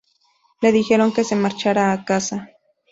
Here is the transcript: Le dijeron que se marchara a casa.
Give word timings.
Le 0.61 0.71
dijeron 0.71 1.11
que 1.13 1.23
se 1.23 1.35
marchara 1.35 1.91
a 1.93 2.03
casa. 2.05 2.49